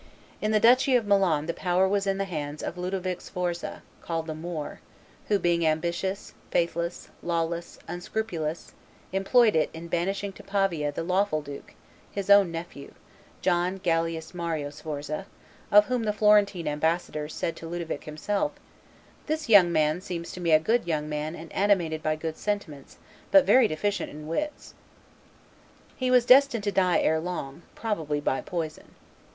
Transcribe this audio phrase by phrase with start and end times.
[0.41, 4.25] In the duchy of Milan the power was in the hands of Ludovic Sforza, called
[4.25, 4.79] the Moor,
[5.27, 8.73] who, being ambitious, faithless, lawless, unscrupulous,
[9.13, 11.75] employed it in banishing to Pavia the lawful duke,
[12.11, 12.95] his own nephew,
[13.43, 15.27] John Galeas Mario Sforza,
[15.71, 18.53] of whom the Florentine ambassador said to Ludovic himself,
[19.27, 22.97] "This young man seems to me a good young man and animated by good sentiments,
[23.29, 24.73] but very deficient in wits."
[25.95, 28.95] He was destined to die ere long, probably by poison.